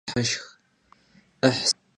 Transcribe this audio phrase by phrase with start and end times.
[0.09, 0.43] 'ıhsıh
[1.43, 1.75] 'ıheşşx.